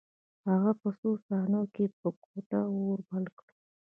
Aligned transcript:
هغه 0.49 0.71
په 0.81 0.89
څو 0.99 1.09
ثانیو 1.25 1.63
کې 1.73 1.85
په 1.99 2.07
کوټه 2.23 2.59
اور 2.75 2.99
بل 3.09 3.25
کړ 3.37 3.47